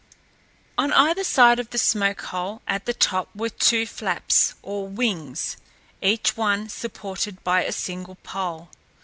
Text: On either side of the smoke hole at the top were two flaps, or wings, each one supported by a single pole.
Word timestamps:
On 0.79 0.91
either 0.93 1.23
side 1.23 1.59
of 1.59 1.69
the 1.69 1.77
smoke 1.77 2.23
hole 2.23 2.63
at 2.67 2.85
the 2.85 2.93
top 2.95 3.29
were 3.35 3.49
two 3.49 3.85
flaps, 3.85 4.55
or 4.63 4.87
wings, 4.87 5.57
each 6.01 6.35
one 6.35 6.69
supported 6.69 7.43
by 7.43 7.63
a 7.63 7.71
single 7.71 8.15
pole. 8.23 8.69